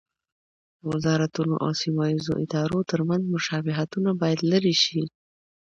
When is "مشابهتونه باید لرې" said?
3.35-4.75